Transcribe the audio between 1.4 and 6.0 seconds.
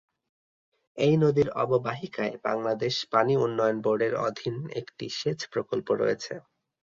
অববাহিকায় বাংলাদেশ পানি উন্নয়ন বোর্ডের অধীন একটি সেচ প্রকল্প